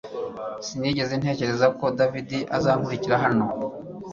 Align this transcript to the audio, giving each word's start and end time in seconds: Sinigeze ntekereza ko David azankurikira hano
Sinigeze 0.65 1.13
ntekereza 1.17 1.67
ko 1.79 1.85
David 1.99 2.29
azankurikira 2.57 3.15
hano 3.23 3.45